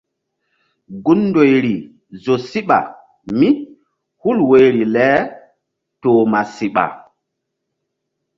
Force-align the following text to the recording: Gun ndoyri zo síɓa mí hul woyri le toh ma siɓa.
Gun 1.03 1.19
ndoyri 1.29 1.75
zo 2.23 2.35
síɓa 2.49 2.77
mí 3.37 3.47
hul 4.21 4.37
woyri 4.49 4.83
le 4.93 5.07
toh 6.01 6.19
ma 6.31 6.39
siɓa. 6.55 6.85